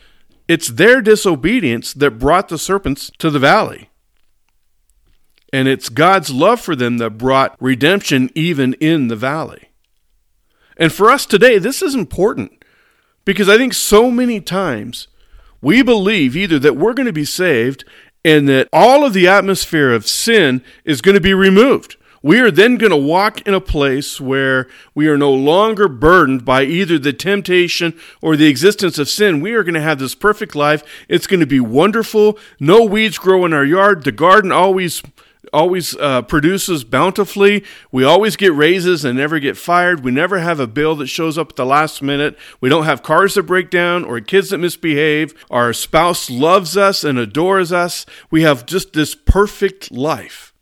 It's 0.49 0.69
their 0.69 1.03
disobedience 1.03 1.93
that 1.93 2.19
brought 2.19 2.49
the 2.49 2.59
serpents 2.59 3.11
to 3.19 3.31
the 3.31 3.39
valley. 3.39 3.91
And 5.53 5.69
it's 5.69 5.89
God's 5.89 6.31
love 6.31 6.61
for 6.61 6.75
them 6.75 6.99
that 6.99 7.19
brought 7.19 7.57
redemption 7.61 8.31
even 8.35 8.75
in 8.75 9.09
the 9.09 9.17
valley. 9.17 9.69
And 10.77 10.93
for 10.93 11.11
us 11.11 11.27
today, 11.27 11.59
this 11.59 11.83
is 11.83 11.95
important 11.95 12.65
because 13.25 13.49
I 13.49 13.57
think 13.57 13.75
so 13.75 14.11
many 14.11 14.41
times 14.41 15.09
we 15.61 15.83
believe 15.83 16.37
either 16.37 16.59
that 16.59 16.77
we're 16.77 16.95
going 16.95 17.07
to 17.07 17.13
be 17.13 17.25
saved 17.25 17.85
and 18.25 18.49
that 18.49 18.69
all 18.73 19.05
of 19.05 19.13
the 19.13 19.29
atmosphere 19.29 19.93
of 19.93 20.07
sin 20.07 20.63
is 20.85 21.01
going 21.01 21.15
to 21.15 21.21
be 21.21 21.35
removed. 21.35 21.97
We 22.21 22.41
are 22.41 22.51
then 22.51 22.77
going 22.79 22.91
to 22.91 22.97
walk 22.97 23.47
in 23.47 23.55
a 23.55 23.61
place 23.61 24.21
where 24.21 24.67
we 24.93 25.07
are 25.07 25.17
no 25.17 25.33
longer 25.33 25.87
burdened 25.87 26.45
by 26.45 26.65
either 26.65 26.99
the 26.99 27.13
temptation 27.13 27.99
or 28.21 28.37
the 28.37 28.49
existence 28.49 28.99
of 28.99 29.09
sin. 29.09 29.41
We 29.41 29.53
are 29.53 29.63
going 29.63 29.75
to 29.75 29.81
have 29.81 30.01
this 30.01 30.17
perfect 30.17 30.57
life. 30.57 30.83
It's 31.09 31.29
going 31.29 31.41
to 31.41 31.47
be 31.47 31.61
wonderful. 31.61 32.37
No 32.59 32.85
weeds 32.85 33.19
grow 33.19 33.45
in 33.45 33.53
our 33.53 33.65
yard. 33.65 34.03
The 34.03 34.11
garden 34.11 34.51
always 34.51 35.01
always 35.53 35.97
uh, 35.97 36.23
produces 36.23 36.85
bountifully. 36.85 37.65
We 37.91 38.05
always 38.05 38.37
get 38.37 38.53
raises 38.53 39.05
and 39.05 39.19
never 39.19 39.39
get 39.39 39.57
fired. 39.57 40.05
We 40.05 40.11
never 40.11 40.39
have 40.39 40.61
a 40.61 40.67
bill 40.67 40.95
that 40.97 41.07
shows 41.07 41.39
up 41.39 41.51
at 41.51 41.57
the 41.57 41.67
last 41.67 42.03
minute. 42.03 42.39
We 42.61 42.69
don't 42.69 42.85
have 42.85 43.03
cars 43.03 43.35
that 43.35 43.45
break 43.45 43.71
down 43.71 44.05
or 44.05 44.21
kids 44.21 44.51
that 44.51 44.59
misbehave. 44.59 45.35
Our 45.51 45.73
spouse 45.73 46.31
loves 46.31 46.77
us 46.77 47.05
and 47.05 47.19
adores 47.19 47.73
us. 47.73 48.07
We 48.31 48.43
have 48.43 48.67
just 48.67 48.93
this 48.93 49.15
perfect 49.15 49.91
life. 49.91 50.53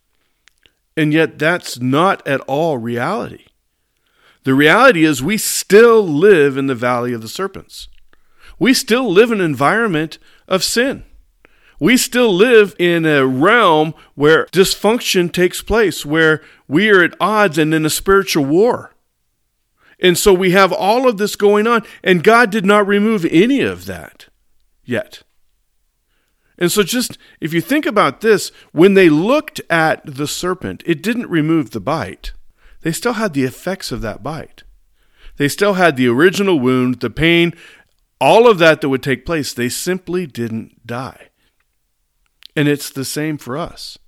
And 0.97 1.12
yet, 1.12 1.38
that's 1.38 1.78
not 1.78 2.26
at 2.26 2.40
all 2.43 2.78
reality. 2.78 3.45
The 4.45 4.55
reality 4.55 5.05
is, 5.05 5.23
we 5.23 5.37
still 5.37 6.07
live 6.07 6.57
in 6.57 6.69
the 6.69 6.75
valley 6.75 7.12
of 7.12 7.21
the 7.21 7.28
serpents. 7.28 7.88
We 8.59 8.73
still 8.73 9.11
live 9.12 9.31
in 9.31 9.40
an 9.40 9.45
environment 9.45 10.19
of 10.49 10.64
sin. 10.64 11.05
We 11.78 11.97
still 11.97 12.33
live 12.35 12.75
in 12.78 13.04
a 13.04 13.26
realm 13.26 13.95
where 14.14 14.47
dysfunction 14.47 15.30
takes 15.33 15.61
place, 15.61 16.06
where 16.06 16.42
we 16.66 16.88
are 16.90 17.02
at 17.02 17.14
odds 17.21 17.59
and 17.59 17.75
in 17.75 17.85
a 17.85 17.90
spiritual 17.90 18.45
war. 18.45 18.95
And 20.00 20.16
so 20.16 20.33
we 20.33 20.50
have 20.50 20.73
all 20.73 21.09
of 21.09 21.18
this 21.18 21.37
going 21.37 21.66
on, 21.66 21.83
and 22.02 22.25
God 22.25 22.50
did 22.50 22.64
not 22.64 22.87
remove 22.87 23.25
any 23.26 23.61
of 23.61 23.87
that 23.87 24.26
yet. 24.85 25.23
And 26.59 26.73
so, 26.73 26.83
just 26.83 27.18
if 27.40 27.52
you 27.52 27.61
think 27.61 27.85
about 27.85 28.23
this, 28.23 28.50
when 28.73 28.95
they 28.95 29.11
looked 29.11 29.61
at 29.68 30.00
the 30.04 30.26
serpent, 30.26 30.83
it 30.87 31.02
didn't 31.02 31.28
remove 31.28 31.71
the 31.71 31.80
bite. 31.80 32.33
They 32.80 32.92
still 32.92 33.14
had 33.14 33.35
the 33.35 33.45
effects 33.45 33.92
of 33.92 34.00
that 34.02 34.23
bite. 34.23 34.62
They 35.37 35.49
still 35.49 35.75
had 35.75 35.97
the 35.97 36.09
original 36.09 36.59
wound, 36.59 37.00
the 37.00 37.11
pain, 37.11 37.52
all 38.21 38.49
of 38.49 38.59
that 38.59 38.80
that 38.80 38.88
would 38.88 39.02
take 39.02 39.26
place. 39.26 39.52
They 39.52 39.68
simply 39.68 40.26
didn't 40.26 40.87
die. 40.87 41.28
And 42.57 42.67
it's 42.67 42.89
the 42.91 43.05
same 43.05 43.37
for 43.37 43.57
us. 43.57 43.99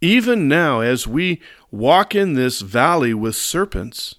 Even 0.00 0.48
now, 0.48 0.80
as 0.80 1.06
we 1.06 1.40
walk 1.70 2.14
in 2.14 2.34
this 2.34 2.60
valley 2.60 3.12
with 3.12 3.34
serpents, 3.34 4.14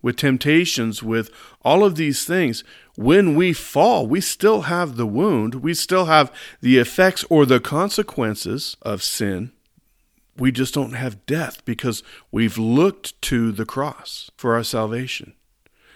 with 0.00 0.16
temptations, 0.16 1.02
with 1.02 1.30
all 1.62 1.84
of 1.84 1.96
these 1.96 2.24
things, 2.24 2.62
when 2.96 3.34
we 3.34 3.52
fall, 3.52 4.06
we 4.06 4.20
still 4.20 4.62
have 4.62 4.96
the 4.96 5.06
wound, 5.06 5.56
we 5.56 5.74
still 5.74 6.04
have 6.06 6.32
the 6.60 6.78
effects 6.78 7.24
or 7.30 7.46
the 7.46 7.60
consequences 7.60 8.76
of 8.82 9.02
sin. 9.02 9.52
We 10.36 10.52
just 10.52 10.74
don't 10.74 10.92
have 10.92 11.26
death 11.26 11.64
because 11.64 12.02
we've 12.30 12.58
looked 12.58 13.20
to 13.22 13.52
the 13.52 13.66
cross 13.66 14.30
for 14.36 14.54
our 14.54 14.64
salvation. 14.64 15.34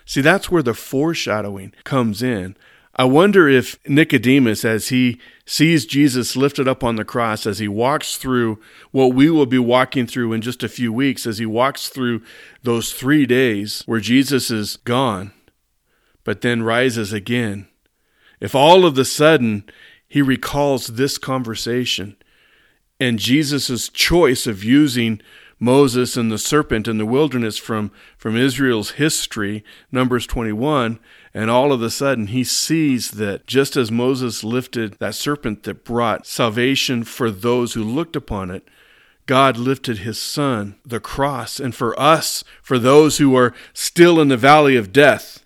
See, 0.05 0.21
that's 0.21 0.51
where 0.51 0.63
the 0.63 0.75
foreshadowing 0.75 1.73
comes 1.85 2.23
in 2.23 2.57
I 2.99 3.05
wonder 3.05 3.47
if 3.47 3.79
Nicodemus, 3.87 4.65
as 4.65 4.89
he 4.89 5.21
sees 5.45 5.85
Jesus 5.85 6.35
lifted 6.35 6.67
up 6.67 6.83
on 6.83 6.97
the 6.97 7.05
cross, 7.05 7.47
as 7.47 7.59
he 7.59 7.69
walks 7.69 8.17
through 8.17 8.59
what 8.91 9.09
we 9.15 9.29
will 9.29 9.45
be 9.45 9.59
walking 9.59 10.07
through 10.07 10.33
in 10.33 10.41
just 10.41 10.63
a 10.63 10.69
few 10.69 10.91
weeks, 10.91 11.27
as 11.27 11.37
he 11.37 11.45
walks 11.45 11.91
through 11.91 12.23
those 12.63 12.95
three 12.95 13.27
days 13.27 13.83
where 13.85 14.01
Jesus 14.01 14.51
is 14.51 14.79
gone, 14.79 15.33
but 16.25 16.41
then 16.41 16.63
rises 16.63 17.13
again, 17.13 17.69
if 18.41 18.55
all 18.55 18.87
of 18.87 18.97
a 18.97 19.05
sudden 19.05 19.65
he 20.09 20.23
recalls 20.23 20.87
this 20.89 21.19
conversation 21.19 22.17
and 22.99 23.19
Jesus' 23.19 23.91
choice 23.91 24.47
of 24.47 24.65
using 24.65 25.21
Moses 25.59 26.17
and 26.17 26.33
the 26.33 26.39
serpent 26.39 26.89
in 26.89 26.97
the 26.97 27.07
wilderness 27.07 27.59
from, 27.59 27.91
from 28.17 28.37
Israel's 28.37 28.93
history, 28.93 29.65
Numbers 29.93 30.27
21, 30.27 30.99
And 31.37 31.51
all 31.51 31.71
of 31.71 31.83
a 31.83 31.91
sudden, 31.91 32.29
he 32.29 32.45
sees 32.45 33.11
that 33.11 33.47
just 33.47 33.77
as 33.77 33.91
Moses 33.91 34.43
lifted 34.43 34.95
that 35.01 35.15
serpent 35.15 35.65
that 35.65 35.85
brought 35.85 36.27
salvation 36.27 37.05
for 37.05 37.31
those 37.31 37.75
who 37.75 37.85
looked 37.85 38.17
upon 38.17 38.51
it, 38.51 38.67
God 39.27 39.59
lifted 39.59 39.99
his 39.99 40.19
son, 40.19 40.77
the 40.83 40.99
cross, 40.99 41.61
and 41.61 41.75
for 41.75 41.99
us, 42.01 42.43
for 42.63 42.79
those 42.79 43.19
who 43.19 43.37
are 43.37 43.53
still 43.75 44.19
in 44.19 44.29
the 44.29 44.39
valley 44.39 44.77
of 44.77 44.95
death, 44.95 45.45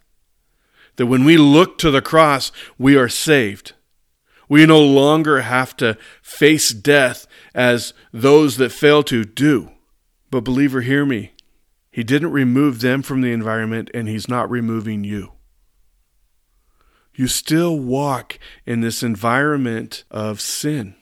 that 0.95 1.07
when 1.07 1.25
we 1.25 1.37
look 1.37 1.77
to 1.79 1.91
the 1.91 2.01
cross, 2.01 2.53
we 2.79 2.97
are 2.97 3.09
saved. 3.09 3.73
We 4.49 4.67
no 4.67 4.81
longer 4.81 5.41
have 5.41 5.77
to 5.79 5.99
face 6.23 6.71
death 6.71 7.27
as 7.53 7.95
those 8.13 8.59
that 8.59 8.71
fail 8.71 9.03
to 9.03 9.25
do. 9.25 9.73
But, 10.31 10.45
believer, 10.45 10.83
hear 10.83 11.05
me. 11.05 11.33
He 11.91 12.05
didn't 12.05 12.31
remove 12.31 12.81
them 12.81 13.03
from 13.03 13.23
the 13.23 13.33
environment, 13.33 13.91
and 13.93 14.07
He's 14.07 14.29
not 14.29 14.49
removing 14.49 15.03
you. 15.03 15.33
You 17.21 17.27
still 17.27 17.79
walk 17.79 18.39
in 18.65 18.81
this 18.81 19.03
environment 19.03 20.05
of 20.11 20.41
sin. 20.41 20.95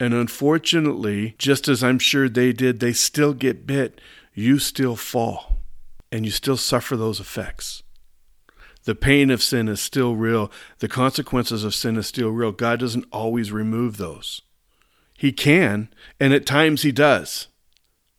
And 0.00 0.14
unfortunately, 0.14 1.34
just 1.36 1.68
as 1.68 1.84
I'm 1.84 1.98
sure 1.98 2.30
they 2.30 2.54
did, 2.54 2.80
they 2.80 2.94
still 2.94 3.34
get 3.34 3.66
bit. 3.66 4.00
You 4.32 4.58
still 4.58 4.96
fall, 4.96 5.58
and 6.10 6.24
you 6.24 6.30
still 6.30 6.56
suffer 6.56 6.96
those 6.96 7.20
effects. 7.20 7.82
The 8.84 8.94
pain 8.94 9.30
of 9.30 9.42
sin 9.42 9.68
is 9.68 9.82
still 9.82 10.16
real. 10.16 10.50
The 10.78 10.88
consequences 10.88 11.62
of 11.62 11.74
sin 11.74 11.98
is 11.98 12.06
still 12.06 12.30
real. 12.30 12.50
God 12.50 12.80
doesn't 12.80 13.04
always 13.12 13.52
remove 13.52 13.98
those. 13.98 14.40
He 15.12 15.32
can, 15.32 15.90
and 16.18 16.32
at 16.32 16.46
times 16.46 16.80
He 16.80 16.90
does. 16.90 17.48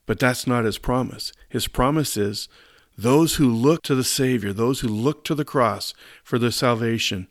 But 0.06 0.20
that's 0.20 0.46
not 0.46 0.64
His 0.64 0.78
promise. 0.78 1.32
His 1.48 1.66
promise 1.66 2.16
is 2.16 2.48
those 3.00 3.36
who 3.36 3.48
look 3.48 3.82
to 3.82 3.94
the 3.94 4.04
Savior, 4.04 4.52
those 4.52 4.80
who 4.80 4.88
look 4.88 5.24
to 5.24 5.34
the 5.34 5.44
cross 5.44 5.94
for 6.22 6.38
their 6.38 6.50
salvation, 6.50 7.28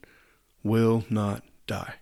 will 0.64 1.06
not 1.10 1.44
die. 1.68 1.96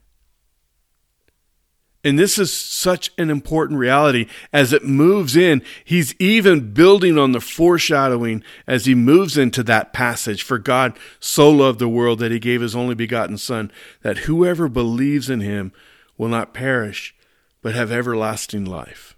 And 2.04 2.18
this 2.18 2.40
is 2.40 2.54
such 2.54 3.12
an 3.18 3.30
important 3.30 3.80
reality 3.80 4.28
as 4.54 4.72
it 4.72 4.86
moves 4.86 5.36
in. 5.36 5.62
He's 5.84 6.16
even 6.20 6.72
building 6.72 7.18
on 7.18 7.34
the 7.34 7.42
foreshadowing 7.42 8.44
as 8.66 8.86
he 8.86 8.96
moves 8.96 9.38
into 9.38 9.62
that 9.64 9.92
passage. 9.92 10.42
For 10.42 10.58
God 10.58 10.98
so 11.20 11.50
loved 11.50 11.80
the 11.80 11.90
world 11.90 12.20
that 12.20 12.32
he 12.32 12.40
gave 12.40 12.62
his 12.62 12.76
only 12.76 12.96
begotten 12.96 13.38
Son, 13.38 13.70
that 14.04 14.20
whoever 14.20 14.70
believes 14.70 15.30
in 15.30 15.42
him 15.42 15.74
will 16.18 16.30
not 16.30 16.54
perish, 16.54 17.14
but 17.62 17.76
have 17.76 17.92
everlasting 17.92 18.64
life. 18.64 19.17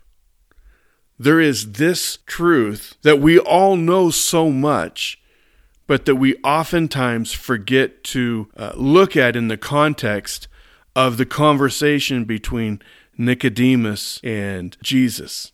There 1.22 1.42
is 1.42 1.74
this 1.74 2.20
truth 2.26 2.96
that 3.02 3.20
we 3.20 3.38
all 3.38 3.76
know 3.76 4.10
so 4.10 4.50
much, 4.50 5.22
but 5.86 6.06
that 6.06 6.16
we 6.16 6.38
oftentimes 6.38 7.34
forget 7.34 8.06
to 8.06 8.48
uh, 8.56 8.72
look 8.76 9.18
at 9.18 9.36
in 9.36 9.50
the 9.50 9.58
context 9.58 10.48
of 10.96 11.18
the 11.18 11.26
conversation 11.26 12.24
between 12.24 12.82
Nicodemus 13.18 14.22
and 14.24 14.78
Jesus. 14.82 15.52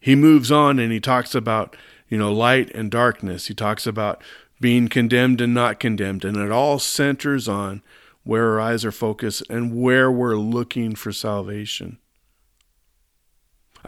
He 0.00 0.16
moves 0.16 0.50
on 0.50 0.80
and 0.80 0.90
he 0.90 0.98
talks 0.98 1.36
about, 1.36 1.76
you 2.08 2.18
know, 2.18 2.32
light 2.32 2.74
and 2.74 2.90
darkness. 2.90 3.46
He 3.46 3.54
talks 3.54 3.86
about 3.86 4.22
being 4.60 4.88
condemned 4.88 5.40
and 5.40 5.54
not 5.54 5.78
condemned. 5.78 6.24
And 6.24 6.36
it 6.36 6.50
all 6.50 6.80
centers 6.80 7.48
on 7.48 7.80
where 8.24 8.50
our 8.52 8.60
eyes 8.60 8.84
are 8.84 8.92
focused 8.92 9.44
and 9.48 9.80
where 9.80 10.10
we're 10.10 10.36
looking 10.36 10.96
for 10.96 11.12
salvation. 11.12 11.98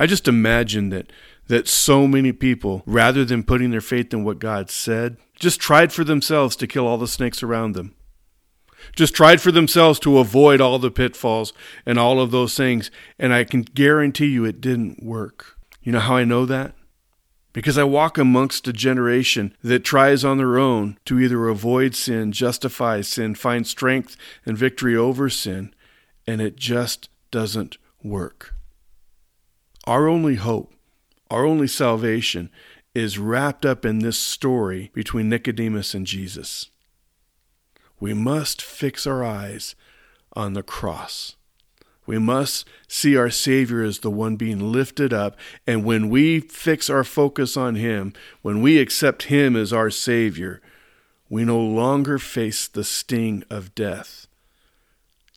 I 0.01 0.07
just 0.07 0.27
imagine 0.27 0.89
that 0.89 1.13
that 1.47 1.69
so 1.69 2.07
many 2.07 2.33
people, 2.33 2.83
rather 2.87 3.25
than 3.25 3.43
putting 3.43 3.71
their 3.71 3.81
faith 3.81 4.13
in 4.15 4.23
what 4.23 4.39
God 4.39 4.71
said, 4.71 5.17
just 5.35 5.61
tried 5.61 5.93
for 5.93 6.05
themselves 6.05 6.55
to 6.57 6.69
kill 6.69 6.87
all 6.87 6.99
the 6.99 7.09
snakes 7.09 7.43
around 7.43 7.75
them 7.75 7.95
just 8.95 9.15
tried 9.15 9.41
for 9.41 9.53
themselves 9.53 9.99
to 10.01 10.19
avoid 10.19 10.61
all 10.61 10.79
the 10.79 10.91
pitfalls 10.91 11.53
and 11.87 11.99
all 11.99 12.21
of 12.21 12.31
those 12.31 12.57
things. 12.57 12.91
And 13.19 13.33
I 13.33 13.45
can 13.45 13.63
guarantee 13.63 14.27
you 14.27 14.45
it 14.45 14.61
didn't 14.61 15.03
work. 15.03 15.57
You 15.83 15.93
know 15.93 16.01
how 16.01 16.17
I 16.17 16.25
know 16.25 16.47
that? 16.47 16.75
Because 17.53 17.77
I 17.77 17.85
walk 17.85 18.17
amongst 18.17 18.69
a 18.69 18.73
generation 18.73 19.57
that 19.63 19.85
tries 19.85 20.25
on 20.25 20.39
their 20.39 20.59
own 20.59 20.99
to 21.07 21.19
either 21.19 21.49
avoid 21.49 21.97
sin, 21.97 22.31
justify 22.31 23.01
sin, 23.01 23.35
find 23.35 23.67
strength 23.67 24.17
and 24.47 24.57
victory 24.57 24.97
over 24.97 25.29
sin, 25.29 25.75
and 26.27 26.41
it 26.41 26.57
just 26.57 27.09
doesn't 27.33 27.77
work. 28.05 28.55
Our 29.87 30.09
only 30.09 30.37
hope, 30.37 30.73
our 31.31 31.45
only 31.45 31.69
salvation, 31.69 32.51
is 32.95 33.19
wrapped 33.19 33.65
up 33.65 33.85
in 33.85 34.01
this 34.01 34.19
story 34.19 34.91
between 34.95 35.29
Nicodemus 35.29 35.95
and 35.95 36.07
Jesus 36.07 36.71
we 38.01 38.15
must 38.15 38.63
fix 38.63 39.07
our 39.07 39.23
eyes 39.23 39.77
on 40.33 40.55
the 40.55 40.63
cross. 40.63 41.37
We 42.07 42.19
must 42.19 42.67
see 42.89 43.17
our 43.17 43.31
Savior 43.31 43.83
as 43.85 44.01
the 44.01 44.11
one 44.11 44.37
being 44.37 44.73
lifted 44.73 45.13
up. 45.13 45.37
And 45.67 45.85
when 45.85 46.09
we 46.09 46.41
fix 46.41 46.91
our 46.91 47.05
focus 47.05 47.57
on 47.57 47.77
Him, 47.77 48.15
when 48.43 48.63
we 48.63 48.79
accept 48.79 49.25
Him 49.25 49.55
as 49.55 49.73
our 49.73 49.91
Savior, 49.91 50.61
we 51.29 51.45
no 51.45 51.61
longer 51.61 52.19
face 52.19 52.67
the 52.67 52.83
sting 52.83 53.45
of 53.51 53.75
death, 53.75 54.27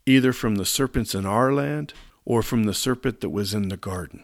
either 0.07 0.33
from 0.33 0.55
the 0.55 0.65
serpents 0.65 1.13
in 1.13 1.25
our 1.25 1.53
land 1.53 1.93
or 2.25 2.41
from 2.41 2.63
the 2.63 2.73
serpent 2.73 3.21
that 3.21 3.29
was 3.29 3.53
in 3.53 3.69
the 3.69 3.77
garden, 3.77 4.23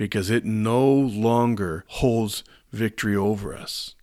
because 0.00 0.30
it 0.30 0.46
no 0.46 0.90
longer 0.90 1.84
holds 1.86 2.42
victory 2.72 3.14
over 3.14 3.54
us. 3.54 3.94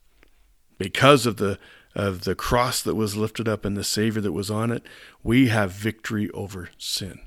Because 0.78 1.26
of 1.26 1.38
the 1.38 1.58
of 1.96 2.24
the 2.24 2.36
cross 2.36 2.84
that 2.84 2.94
was 2.94 3.18
lifted 3.18 3.48
up 3.48 3.66
and 3.66 3.76
the 3.76 3.84
Savior 3.84 4.22
that 4.22 4.32
was 4.32 4.52
on 4.52 4.72
it, 4.72 4.84
we 5.24 5.48
have 5.48 5.72
victory 5.72 6.30
over 6.36 6.70
sin. 6.78 7.20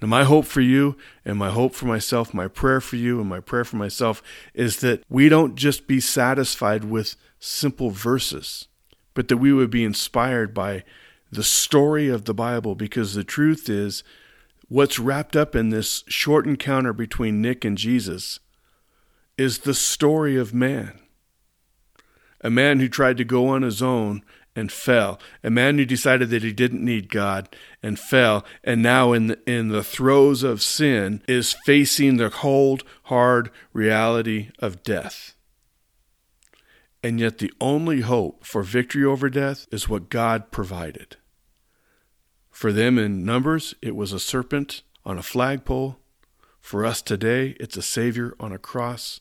Now, 0.00 0.08
my 0.08 0.24
hope 0.24 0.46
for 0.46 0.62
you 0.62 0.96
and 1.24 1.38
my 1.38 1.50
hope 1.50 1.76
for 1.76 1.86
myself, 1.86 2.34
my 2.34 2.48
prayer 2.48 2.80
for 2.80 2.96
you 2.96 3.20
and 3.20 3.28
my 3.28 3.38
prayer 3.38 3.64
for 3.64 3.76
myself 3.76 4.20
is 4.52 4.80
that 4.80 5.04
we 5.08 5.28
don't 5.28 5.54
just 5.54 5.86
be 5.86 6.00
satisfied 6.00 6.82
with 6.82 7.14
simple 7.38 7.90
verses, 7.90 8.66
but 9.14 9.28
that 9.28 9.36
we 9.36 9.52
would 9.52 9.70
be 9.70 9.84
inspired 9.84 10.52
by 10.52 10.82
the 11.30 11.44
story 11.44 12.08
of 12.08 12.24
the 12.24 12.34
Bible 12.34 12.74
because 12.74 13.14
the 13.14 13.22
truth 13.22 13.68
is 13.68 14.02
what's 14.72 14.98
wrapped 14.98 15.36
up 15.36 15.54
in 15.54 15.68
this 15.68 16.02
short 16.08 16.46
encounter 16.46 16.94
between 16.94 17.42
Nick 17.42 17.62
and 17.62 17.76
Jesus 17.76 18.40
is 19.36 19.60
the 19.60 19.74
story 19.74 20.36
of 20.36 20.54
man 20.54 20.98
a 22.44 22.50
man 22.50 22.80
who 22.80 22.88
tried 22.88 23.16
to 23.16 23.24
go 23.24 23.46
on 23.46 23.62
his 23.62 23.80
own 23.80 24.20
and 24.56 24.72
fell, 24.72 25.20
a 25.44 25.50
man 25.50 25.78
who 25.78 25.84
decided 25.84 26.28
that 26.30 26.42
he 26.42 26.52
didn't 26.52 26.84
need 26.84 27.08
God 27.08 27.54
and 27.84 27.96
fell, 27.96 28.44
and 28.64 28.82
now 28.82 29.12
in 29.12 29.28
the, 29.28 29.38
in 29.46 29.68
the 29.68 29.84
throes 29.84 30.42
of 30.42 30.60
sin 30.60 31.22
is 31.28 31.54
facing 31.64 32.16
the 32.16 32.30
cold, 32.30 32.82
hard 33.04 33.52
reality 33.72 34.50
of 34.58 34.82
death. 34.82 35.36
And 37.00 37.20
yet, 37.20 37.38
the 37.38 37.52
only 37.60 38.00
hope 38.00 38.44
for 38.44 38.64
victory 38.64 39.04
over 39.04 39.30
death 39.30 39.68
is 39.70 39.88
what 39.88 40.10
God 40.10 40.50
provided. 40.50 41.16
For 42.62 42.72
them 42.72 42.96
in 42.96 43.24
Numbers, 43.24 43.74
it 43.82 43.96
was 43.96 44.12
a 44.12 44.20
serpent 44.20 44.82
on 45.04 45.18
a 45.18 45.22
flagpole. 45.24 45.96
For 46.60 46.86
us 46.86 47.02
today, 47.02 47.56
it's 47.58 47.76
a 47.76 47.82
Savior 47.82 48.36
on 48.38 48.52
a 48.52 48.56
cross 48.56 49.18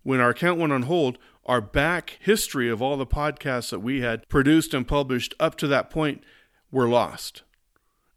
when 0.03 0.19
our 0.19 0.29
account 0.29 0.59
went 0.59 0.71
on 0.71 0.83
hold, 0.83 1.17
our 1.45 1.61
back 1.61 2.17
history 2.21 2.69
of 2.69 2.81
all 2.81 2.95
the 2.95 3.05
podcasts 3.05 3.69
that 3.71 3.79
we 3.79 4.01
had 4.01 4.27
produced 4.29 4.73
and 4.73 4.87
published 4.87 5.33
up 5.39 5.55
to 5.57 5.67
that 5.67 5.89
point 5.89 6.23
were 6.71 6.87
lost. 6.87 7.43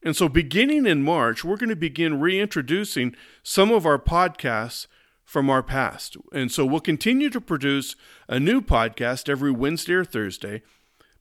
And 0.03 0.17
so, 0.17 0.29
beginning 0.29 0.87
in 0.87 1.03
March, 1.03 1.45
we're 1.45 1.57
going 1.57 1.71
to 1.71 1.77
begin 1.77 2.21
reintroducing 2.21 3.15
some 3.43 3.71
of 3.73 3.85
our 3.85 3.99
podcasts 3.99 4.87
from 5.25 5.51
our 5.51 5.63
past. 5.63 6.17
And 6.33 6.53
so, 6.53 6.65
we'll 6.65 6.81
continue 6.81 7.31
to 7.31 7.41
produce 7.41 7.97
a 8.29 8.39
new 8.39 8.61
podcast 8.61 9.29
every 9.29 9.51
Wednesday 9.51 9.95
or 9.95 10.05
Thursday. 10.05 10.63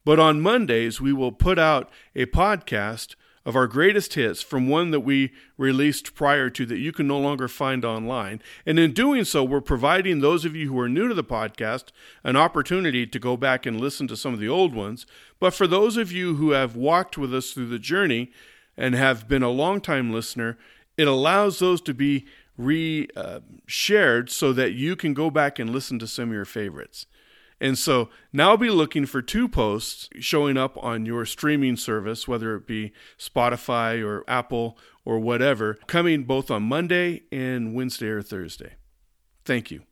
But 0.09 0.17
on 0.17 0.41
Mondays, 0.41 0.99
we 0.99 1.13
will 1.13 1.31
put 1.31 1.59
out 1.59 1.87
a 2.15 2.25
podcast 2.25 3.13
of 3.45 3.55
our 3.55 3.67
greatest 3.67 4.15
hits 4.15 4.41
from 4.41 4.67
one 4.67 4.89
that 4.89 5.01
we 5.01 5.31
released 5.55 6.15
prior 6.15 6.49
to 6.49 6.65
that 6.65 6.79
you 6.79 6.91
can 6.91 7.07
no 7.07 7.19
longer 7.19 7.47
find 7.47 7.85
online. 7.85 8.41
And 8.65 8.79
in 8.79 8.93
doing 8.93 9.23
so, 9.23 9.43
we're 9.43 9.61
providing 9.61 10.19
those 10.19 10.45
of 10.45 10.55
you 10.55 10.73
who 10.73 10.79
are 10.79 10.89
new 10.89 11.07
to 11.09 11.13
the 11.13 11.23
podcast 11.23 11.89
an 12.23 12.35
opportunity 12.35 13.05
to 13.05 13.19
go 13.19 13.37
back 13.37 13.67
and 13.67 13.79
listen 13.79 14.07
to 14.07 14.17
some 14.17 14.33
of 14.33 14.39
the 14.39 14.49
old 14.49 14.73
ones. 14.73 15.05
But 15.39 15.53
for 15.53 15.67
those 15.67 15.95
of 15.95 16.11
you 16.11 16.37
who 16.37 16.53
have 16.53 16.75
walked 16.75 17.15
with 17.15 17.31
us 17.31 17.51
through 17.51 17.67
the 17.67 17.77
journey 17.77 18.31
and 18.75 18.95
have 18.95 19.27
been 19.27 19.43
a 19.43 19.51
long-time 19.51 20.11
listener, 20.11 20.57
it 20.97 21.07
allows 21.07 21.59
those 21.59 21.81
to 21.81 21.93
be 21.93 22.25
re 22.57 23.07
uh, 23.15 23.41
shared 23.67 24.31
so 24.31 24.53
that 24.53 24.71
you 24.71 24.95
can 24.95 25.13
go 25.13 25.29
back 25.29 25.59
and 25.59 25.69
listen 25.69 25.99
to 25.99 26.07
some 26.07 26.29
of 26.29 26.33
your 26.33 26.45
favorites. 26.45 27.05
And 27.61 27.77
so 27.77 28.09
now 28.31 28.55
be 28.55 28.69
looking 28.69 29.05
for 29.05 29.21
two 29.21 29.47
posts 29.49 30.09
showing 30.19 30.57
up 30.57 30.77
on 30.83 31.05
your 31.05 31.25
streaming 31.25 31.75
service, 31.75 32.27
whether 32.27 32.55
it 32.55 32.65
be 32.65 32.93
Spotify 33.17 34.03
or 34.03 34.23
Apple 34.29 34.77
or 35.03 35.19
whatever, 35.19 35.75
coming 35.87 36.23
both 36.23 36.49
on 36.49 36.63
Monday 36.63 37.23
and 37.31 37.73
Wednesday 37.73 38.07
or 38.07 38.21
Thursday. 38.21 38.75
Thank 39.43 39.71
you. 39.71 39.83